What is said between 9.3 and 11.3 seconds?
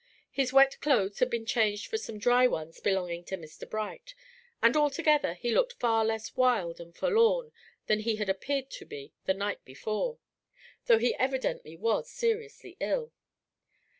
night before, though he